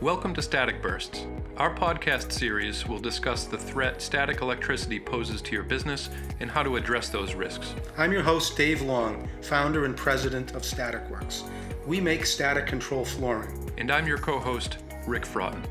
[0.00, 1.26] Welcome to Static Bursts.
[1.56, 6.08] Our podcast series will discuss the threat static electricity poses to your business
[6.38, 7.74] and how to address those risks.
[7.96, 11.50] I'm your host, Dave Long, founder and president of Staticworx.
[11.84, 13.72] We make static control flooring.
[13.76, 15.64] And I'm your co host, Rick Fraughton.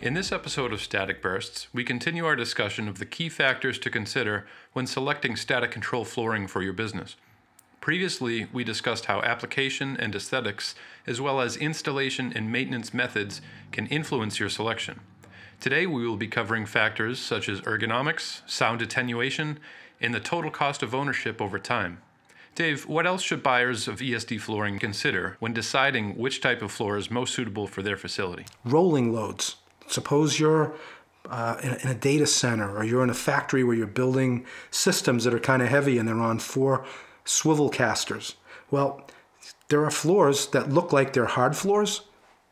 [0.00, 3.90] In this episode of Static Bursts, we continue our discussion of the key factors to
[3.90, 7.16] consider when selecting static control flooring for your business.
[7.82, 13.40] Previously, we discussed how application and aesthetics, as well as installation and maintenance methods,
[13.72, 15.00] can influence your selection.
[15.60, 19.58] Today, we will be covering factors such as ergonomics, sound attenuation,
[20.00, 22.00] and the total cost of ownership over time.
[22.54, 26.96] Dave, what else should buyers of ESD flooring consider when deciding which type of floor
[26.96, 28.46] is most suitable for their facility?
[28.64, 29.56] Rolling loads.
[29.88, 30.72] Suppose you're
[31.28, 34.46] uh, in, a, in, a, data center or you're in a factory where you're building
[34.70, 36.84] systems that are kind of heavy and they're on four
[37.24, 38.36] swivel casters.
[38.70, 39.06] Well,
[39.68, 42.02] there are floors that look like they're hard floors,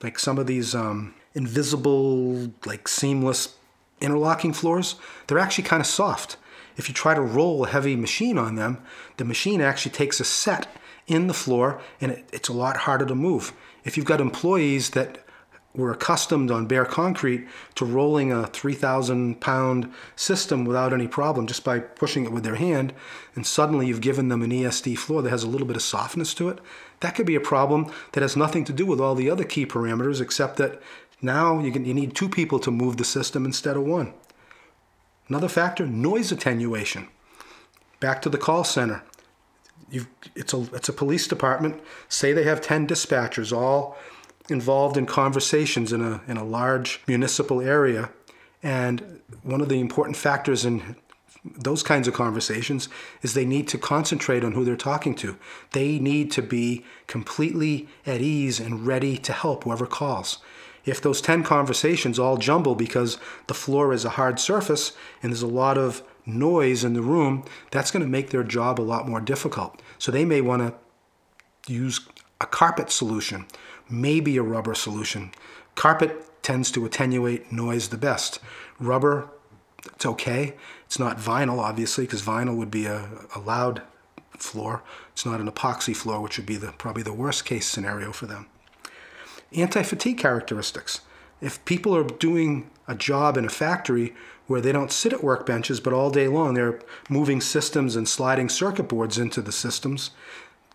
[0.03, 3.57] like some of these um, invisible, like seamless
[4.01, 4.97] interlocking floors.
[5.27, 6.37] They're actually kind of soft.
[6.77, 8.79] If you try to roll a heavy machine on them,
[9.19, 10.69] the machine actually takes a set
[11.07, 13.53] in the floor and it, it's a lot harder to move.
[13.85, 15.25] If you've got employees that
[15.75, 21.63] were accustomed on bare concrete to rolling a 3,000 pound system without any problem just
[21.63, 22.93] by pushing it with their hand,
[23.37, 26.35] and suddenly you've given them an ESD floor that has a little bit of softness
[26.35, 26.59] to it,
[27.01, 29.65] that could be a problem that has nothing to do with all the other key
[29.65, 30.81] parameters except that
[31.23, 34.13] now you, can, you need two people to move the system instead of one.
[35.29, 37.09] Another factor noise attenuation.
[38.01, 39.03] Back to the call center.
[39.91, 41.81] You've, it's, a, it's a police department.
[42.09, 43.97] Say they have 10 dispatchers, all
[44.49, 48.11] involved in conversations in a, in a large municipal area.
[48.63, 50.97] And one of the important factors in
[51.45, 52.89] those kinds of conversations
[53.23, 55.37] is they need to concentrate on who they're talking to.
[55.73, 60.39] They need to be completely at ease and ready to help whoever calls.
[60.85, 65.43] If those 10 conversations all jumble because the floor is a hard surface and there's
[65.43, 69.09] a lot of noise in the room, that's going to make their job a lot
[69.09, 69.81] more difficult.
[69.99, 72.01] So they may want to use
[72.41, 73.47] a carpet solution
[73.91, 75.33] maybe a rubber solution.
[75.75, 78.39] Carpet tends to attenuate noise the best.
[78.79, 79.29] Rubber,
[79.87, 80.55] it's okay.
[80.87, 83.83] It's not vinyl, obviously, because vinyl would be a, a loud
[84.37, 84.83] floor.
[85.13, 88.27] It's not an epoxy floor, which would be the, probably the worst case scenario for
[88.27, 88.47] them.
[89.53, 91.01] Anti fatigue characteristics.
[91.41, 94.15] If people are doing a job in a factory
[94.47, 98.49] where they don't sit at workbenches, but all day long they're moving systems and sliding
[98.49, 100.11] circuit boards into the systems,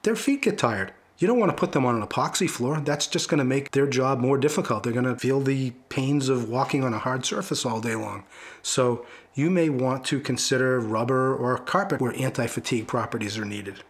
[0.03, 0.93] their feet get tired.
[1.17, 2.81] You don't want to put them on an epoxy floor.
[2.81, 4.83] That's just going to make their job more difficult.
[4.83, 8.25] They're going to feel the pains of walking on a hard surface all day long.
[8.61, 13.81] So you may want to consider rubber or carpet where anti fatigue properties are needed.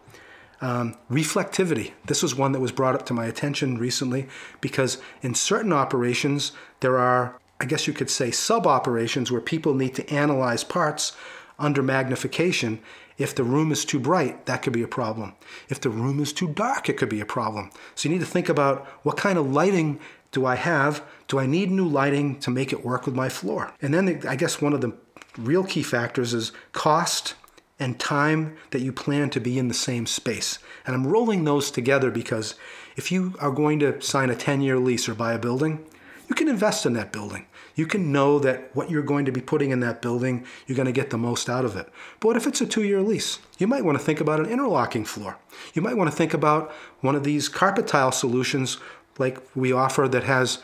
[0.60, 1.92] Um, reflectivity.
[2.06, 4.28] This was one that was brought up to my attention recently
[4.60, 9.74] because in certain operations, there are, I guess you could say, sub operations where people
[9.74, 11.14] need to analyze parts
[11.58, 12.80] under magnification
[13.18, 15.34] if the room is too bright, that could be a problem.
[15.68, 17.70] If the room is too dark, it could be a problem.
[17.94, 20.00] So you need to think about what kind of lighting
[20.32, 21.02] do I have?
[21.28, 23.72] Do I need new lighting to make it work with my floor?
[23.80, 24.92] And then I guess one of the
[25.38, 27.34] real key factors is cost
[27.78, 30.58] and time that you plan to be in the same space.
[30.86, 32.54] And I'm rolling those together because
[32.96, 35.84] if you are going to sign a 10 year lease or buy a building,
[36.28, 39.42] you can invest in that building you can know that what you're going to be
[39.42, 41.88] putting in that building, you're going to get the most out of it.
[42.18, 43.38] But what if it's a two year lease?
[43.58, 45.36] You might want to think about an interlocking floor.
[45.74, 46.72] You might want to think about
[47.02, 48.78] one of these carpet tile solutions
[49.18, 50.58] like we offer that has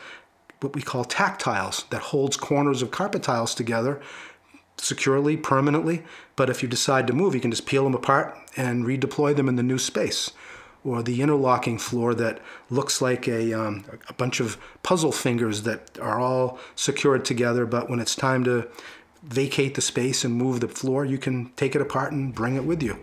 [0.59, 4.01] what we call tactiles that holds corners of carpet tiles together
[4.77, 6.03] securely, permanently.
[6.35, 9.47] But if you decide to move, you can just peel them apart and redeploy them
[9.47, 10.31] in the new space
[10.83, 12.39] or the interlocking floor that
[12.69, 17.89] looks like a, um, a bunch of puzzle fingers that are all secured together, but
[17.89, 18.67] when it's time to
[19.23, 22.65] vacate the space and move the floor, you can take it apart and bring it
[22.65, 22.99] with you.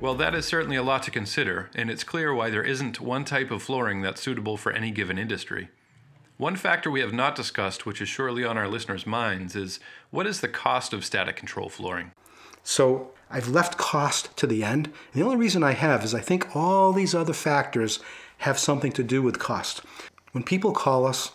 [0.00, 3.24] Well, that is certainly a lot to consider, and it's clear why there isn't one
[3.24, 5.70] type of flooring that's suitable for any given industry.
[6.36, 9.80] One factor we have not discussed, which is surely on our listeners' minds, is
[10.10, 12.12] what is the cost of static control flooring?
[12.62, 14.86] So I've left cost to the end.
[14.86, 17.98] And the only reason I have is I think all these other factors
[18.38, 19.80] have something to do with cost.
[20.30, 21.32] When people call us,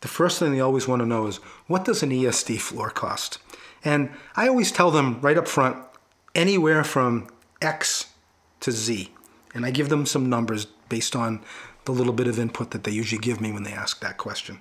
[0.00, 3.38] the first thing they always want to know is what does an ESD floor cost?
[3.84, 5.76] And I always tell them right up front
[6.36, 7.26] anywhere from
[7.60, 8.06] X
[8.60, 9.10] to Z.
[9.52, 11.42] And I give them some numbers based on
[11.84, 14.60] the little bit of input that they usually give me when they ask that question.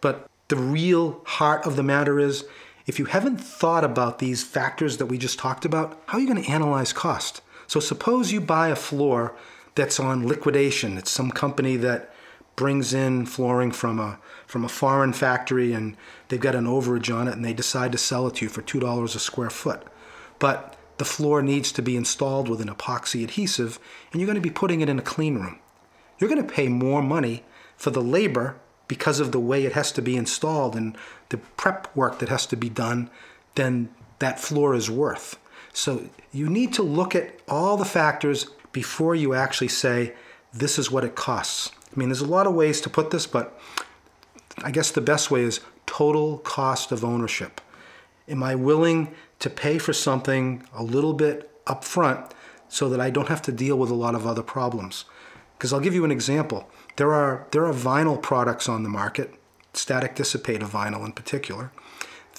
[0.00, 2.44] But the real heart of the matter is
[2.86, 6.26] if you haven't thought about these factors that we just talked about, how are you
[6.26, 7.40] going to analyze cost?
[7.66, 9.34] So suppose you buy a floor
[9.74, 10.98] that's on liquidation.
[10.98, 12.12] It's some company that
[12.56, 15.96] brings in flooring from a from a foreign factory and
[16.28, 18.60] they've got an overage on it and they decide to sell it to you for
[18.60, 19.82] two dollars a square foot.
[20.38, 23.78] But the floor needs to be installed with an epoxy adhesive
[24.12, 25.58] and you're going to be putting it in a clean room.
[26.18, 27.44] You're going to pay more money
[27.76, 28.60] for the labor
[28.92, 30.94] because of the way it has to be installed and
[31.30, 33.08] the prep work that has to be done
[33.54, 35.38] than that floor is worth.
[35.72, 40.12] So you need to look at all the factors before you actually say,
[40.52, 41.72] this is what it costs.
[41.90, 43.58] I mean, there's a lot of ways to put this, but
[44.62, 47.62] I guess the best way is total cost of ownership.
[48.28, 52.32] Am I willing to pay for something a little bit upfront
[52.68, 55.06] so that I don't have to deal with a lot of other problems?
[55.56, 56.68] Because I'll give you an example.
[56.96, 59.34] There are there are vinyl products on the market,
[59.72, 61.72] static dissipative vinyl in particular,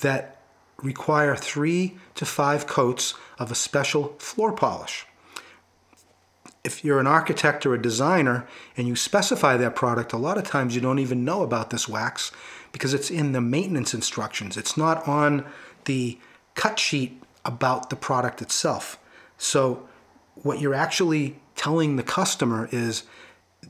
[0.01, 0.41] that
[0.81, 5.05] require three to five coats of a special floor polish.
[6.63, 8.47] If you're an architect or a designer
[8.77, 11.89] and you specify that product, a lot of times you don't even know about this
[11.89, 12.31] wax
[12.71, 14.55] because it's in the maintenance instructions.
[14.55, 15.45] It's not on
[15.85, 16.17] the
[16.55, 18.97] cut sheet about the product itself.
[19.37, 19.87] So,
[20.35, 23.03] what you're actually telling the customer is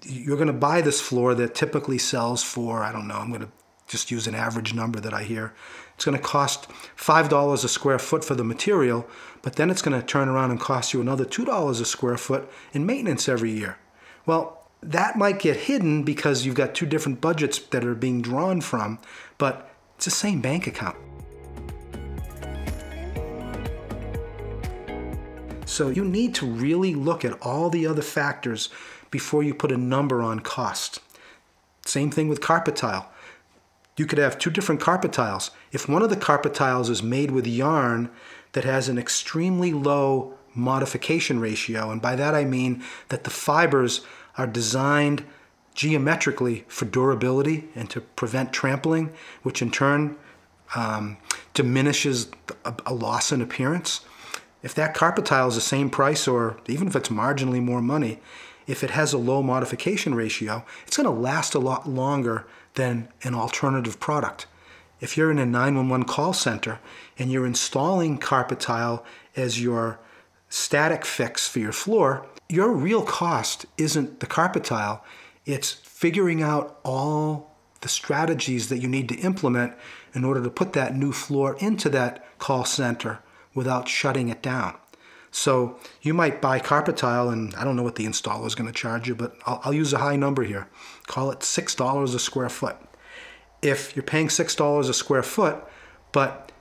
[0.03, 3.41] you're going to buy this floor that typically sells for, I don't know, I'm going
[3.41, 3.51] to
[3.87, 5.53] just use an average number that I hear.
[5.95, 9.07] It's going to cost $5 a square foot for the material,
[9.41, 12.49] but then it's going to turn around and cost you another $2 a square foot
[12.73, 13.77] in maintenance every year.
[14.25, 18.61] Well, that might get hidden because you've got two different budgets that are being drawn
[18.61, 18.99] from,
[19.37, 20.97] but it's the same bank account.
[25.65, 28.69] So you need to really look at all the other factors
[29.13, 30.99] before you put a number on cost.
[31.85, 33.13] Same thing with carpet tile
[33.95, 35.51] you could have two different carpet tiles.
[35.71, 38.09] If one of the carpet tiles is made with yarn
[38.53, 44.01] that has an extremely low modification ratio, and by that I mean that the fibers
[44.37, 45.23] are designed
[45.75, 49.11] geometrically for durability and to prevent trampling,
[49.41, 50.15] which in turn
[50.75, 51.17] um,
[51.53, 52.27] diminishes
[52.65, 54.01] a, a loss in appearance.
[54.63, 58.19] If that carpet tile is the same price, or even if it's marginally more money,
[58.67, 62.45] if it has a low modification ratio, it's going to last a lot longer
[62.75, 64.47] than an alternative product.
[64.99, 66.79] If you're in a 911 call center
[67.17, 69.05] and you're installing carpet tile
[69.35, 69.99] as your
[70.49, 75.03] static fix for your floor, your real cost isn't the carpet tile,
[75.45, 79.73] it's figuring out all the strategies that you need to implement
[80.13, 83.19] in order to put that new floor into that call center
[83.53, 84.75] without shutting it down.
[85.35, 88.71] So you might buy carpet tile, and I don't know what the installer is going
[88.71, 90.67] to charge you, but I'll, I'll use a high number here.
[91.07, 92.77] Call it $6 a square foot.
[93.59, 95.57] If you're paying $6 a square foot,
[96.11, 96.51] but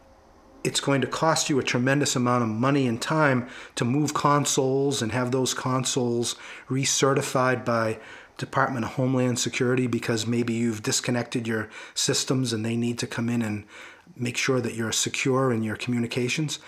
[0.65, 5.03] it's going to cost you a tremendous amount of money and time to move consoles
[5.03, 6.35] and have those consoles
[6.71, 7.99] recertified by
[8.39, 13.29] Department of Homeland Security because maybe you've disconnected your systems and they need to come
[13.29, 13.67] in and
[14.17, 16.59] make sure that you're secure in your communications.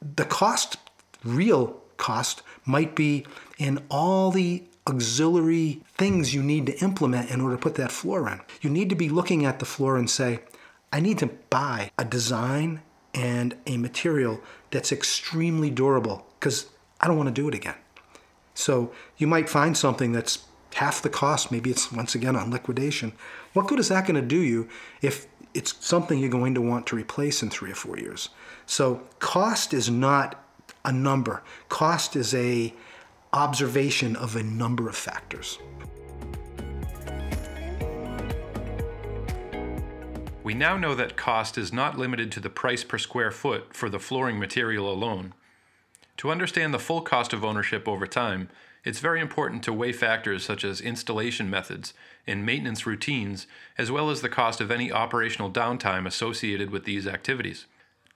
[0.00, 0.78] The cost
[1.26, 3.26] real cost might be
[3.58, 8.28] in all the auxiliary things you need to implement in order to put that floor
[8.28, 8.40] in.
[8.60, 10.40] You need to be looking at the floor and say,
[10.92, 12.82] I need to buy a design
[13.12, 14.40] and a material
[14.70, 16.66] that's extremely durable because
[17.00, 17.74] I don't want to do it again.
[18.54, 21.50] So you might find something that's half the cost.
[21.50, 23.12] Maybe it's once again on liquidation.
[23.52, 24.68] What good is that going to do you
[25.02, 28.28] if it's something you're going to want to replace in three or four years?
[28.66, 30.42] So cost is not
[30.86, 31.42] a number.
[31.68, 32.72] Cost is a
[33.32, 35.58] observation of a number of factors.
[40.42, 43.90] We now know that cost is not limited to the price per square foot for
[43.90, 45.34] the flooring material alone.
[46.18, 48.48] To understand the full cost of ownership over time,
[48.84, 51.92] it's very important to weigh factors such as installation methods
[52.28, 57.08] and maintenance routines, as well as the cost of any operational downtime associated with these
[57.08, 57.66] activities.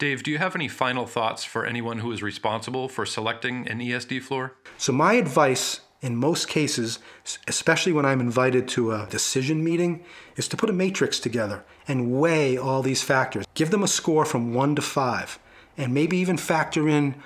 [0.00, 3.80] Dave, do you have any final thoughts for anyone who is responsible for selecting an
[3.80, 4.54] ESD floor?
[4.78, 7.00] So, my advice in most cases,
[7.46, 10.02] especially when I'm invited to a decision meeting,
[10.36, 13.44] is to put a matrix together and weigh all these factors.
[13.52, 15.38] Give them a score from one to five,
[15.76, 17.16] and maybe even factor in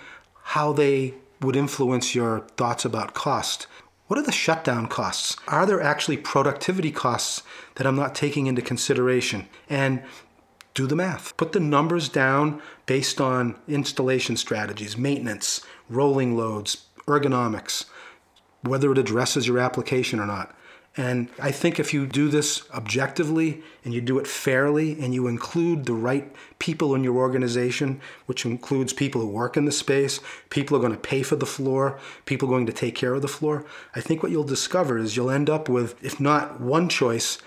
[0.42, 3.68] how they would influence your thoughts about cost.
[4.08, 5.36] What are the shutdown costs?
[5.46, 7.44] Are there actually productivity costs
[7.76, 9.48] that I'm not taking into consideration?
[9.70, 10.02] And
[10.74, 11.36] do the math.
[11.36, 17.86] Put the numbers down based on installation strategies, maintenance, rolling loads, ergonomics,
[18.62, 20.54] whether it addresses your application or not.
[20.96, 25.26] And I think if you do this objectively and you do it fairly and you
[25.26, 30.20] include the right people in your organization, which includes people who work in the space,
[30.50, 33.22] people who are going to pay for the floor, people going to take care of
[33.22, 33.64] the floor,
[33.96, 37.38] I think what you'll discover is you'll end up with, if not one choice,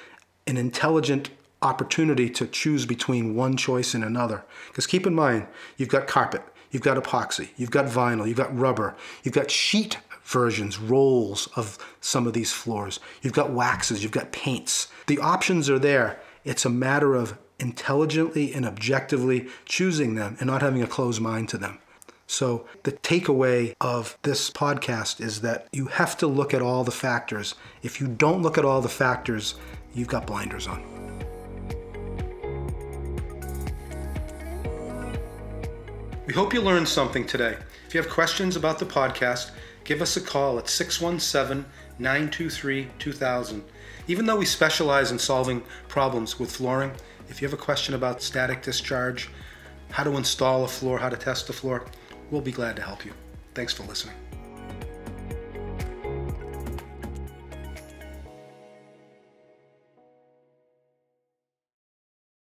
[0.45, 1.29] an intelligent
[1.61, 4.43] opportunity to choose between one choice and another.
[4.67, 5.47] Because keep in mind,
[5.77, 9.97] you've got carpet, you've got epoxy, you've got vinyl, you've got rubber, you've got sheet
[10.23, 12.99] versions, rolls of some of these floors.
[13.21, 14.89] You've got waxes, you've got paints.
[15.07, 16.19] The options are there.
[16.43, 21.49] It's a matter of intelligently and objectively choosing them and not having a closed mind
[21.49, 21.79] to them.
[22.29, 26.91] So, the takeaway of this podcast is that you have to look at all the
[26.91, 27.55] factors.
[27.83, 29.55] If you don't look at all the factors,
[29.93, 31.06] you've got blinders on.
[36.27, 37.55] We hope you learned something today.
[37.87, 39.51] If you have questions about the podcast,
[39.85, 41.65] give us a call at 617
[41.99, 43.63] 923 2000.
[44.09, 46.91] Even though we specialize in solving problems with flooring,
[47.29, 49.29] if you have a question about static discharge,
[49.89, 51.85] how to install a floor, how to test a floor,
[52.29, 53.13] we'll be glad to help you.
[53.53, 54.26] Thanks for listening.